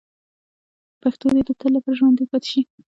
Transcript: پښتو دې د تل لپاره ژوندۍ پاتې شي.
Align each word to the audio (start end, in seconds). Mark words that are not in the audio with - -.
پښتو 1.01 1.27
دې 1.35 1.41
د 1.47 1.49
تل 1.59 1.71
لپاره 1.77 1.97
ژوندۍ 1.99 2.25
پاتې 2.31 2.47
شي. 2.51 2.61